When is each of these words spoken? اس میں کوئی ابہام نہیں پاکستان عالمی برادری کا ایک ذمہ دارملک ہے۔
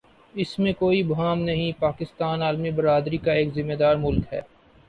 اس 0.33 0.57
میں 0.59 0.71
کوئی 0.73 1.01
ابہام 1.01 1.41
نہیں 1.41 1.79
پاکستان 1.79 2.41
عالمی 2.41 2.71
برادری 2.71 3.17
کا 3.17 3.33
ایک 3.33 3.53
ذمہ 3.55 3.73
دارملک 3.79 4.33
ہے۔ 4.33 4.41